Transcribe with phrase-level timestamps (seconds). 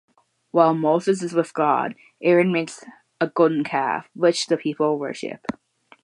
[0.49, 1.93] While Moses is with God,
[2.23, 2.83] Aaron makes
[3.19, 5.45] a golden calf, which the people worship.